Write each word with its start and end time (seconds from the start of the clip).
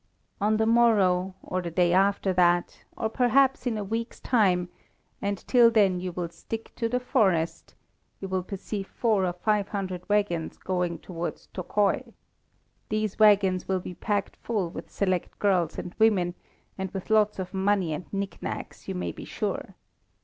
On 0.41 0.57
the 0.57 0.65
morrow, 0.65 1.35
or 1.43 1.61
the 1.61 1.69
day 1.69 1.93
after 1.93 2.33
that, 2.33 2.85
or 2.97 3.07
perhaps 3.07 3.67
in 3.67 3.77
a 3.77 3.83
week's 3.83 4.19
time 4.19 4.67
and 5.21 5.37
till 5.47 5.69
then 5.69 5.99
you 5.99 6.11
will 6.11 6.29
stick 6.29 6.73
to 6.77 6.89
the 6.89 6.99
forest 6.99 7.75
you 8.19 8.27
will 8.27 8.41
perceive 8.41 8.87
four 8.87 9.27
or 9.27 9.33
five 9.33 9.67
hundred 9.67 10.09
waggons 10.09 10.57
going 10.57 10.97
towards 10.97 11.49
Tokai. 11.53 12.01
These 12.89 13.19
waggons 13.19 13.67
will 13.67 13.79
be 13.79 13.93
packed 13.93 14.37
full 14.37 14.71
with 14.71 14.89
select 14.89 15.37
girls 15.37 15.77
and 15.77 15.93
women, 15.99 16.33
and 16.79 16.89
with 16.95 17.11
lots 17.11 17.37
of 17.37 17.53
money 17.53 17.93
and 17.93 18.11
knickknacks, 18.11 18.87
you 18.87 18.95
may 18.95 19.11
be 19.11 19.25
sure. 19.25 19.75